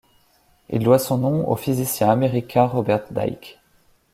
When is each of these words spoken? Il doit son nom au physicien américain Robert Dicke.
Il 0.71 0.83
doit 0.83 0.97
son 0.97 1.19
nom 1.19 1.47
au 1.47 1.55
physicien 1.55 2.09
américain 2.09 2.65
Robert 2.65 3.05
Dicke. 3.11 3.59